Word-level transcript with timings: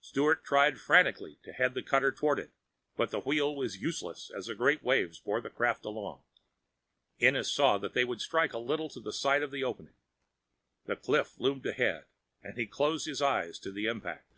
Sturt 0.00 0.42
tried 0.44 0.80
frantically 0.80 1.38
to 1.44 1.52
head 1.52 1.74
the 1.74 1.84
cutter 1.84 2.10
toward 2.10 2.40
it, 2.40 2.50
but 2.96 3.12
the 3.12 3.20
wheel 3.20 3.54
was 3.54 3.76
useless 3.80 4.28
as 4.28 4.46
the 4.46 4.54
great 4.56 4.82
waves 4.82 5.20
bore 5.20 5.40
the 5.40 5.50
craft 5.50 5.84
along. 5.84 6.24
Ennis 7.20 7.52
saw 7.52 7.78
they 7.78 8.04
would 8.04 8.20
strike 8.20 8.52
a 8.52 8.58
little 8.58 8.88
to 8.88 8.98
the 8.98 9.12
side 9.12 9.44
of 9.44 9.52
the 9.52 9.62
opening. 9.62 9.94
The 10.86 10.96
cliff 10.96 11.38
loomed 11.38 11.64
ahead, 11.66 12.06
and 12.42 12.58
he 12.58 12.66
closed 12.66 13.06
his 13.06 13.22
eyes 13.22 13.56
to 13.60 13.70
the 13.70 13.86
impact. 13.86 14.32